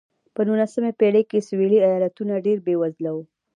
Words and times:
په 0.35 0.41
نولسمې 0.47 0.91
پېړۍ 0.99 1.23
کې 1.29 1.45
سوېلي 1.47 1.79
ایالتونه 1.87 2.43
ډېر 2.45 2.57
بېوزله 2.65 3.11
وو. 3.15 3.23